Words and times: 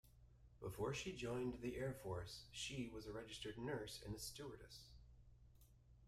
Before 0.59 0.95
she 0.95 1.11
joined 1.15 1.61
the 1.61 1.77
Air 1.77 1.93
Force 1.93 2.45
she 2.51 2.89
was 2.91 3.05
a 3.05 3.13
registered 3.13 3.59
nurse 3.59 4.01
and 4.03 4.15
a 4.15 4.19
stewardess. 4.19 4.89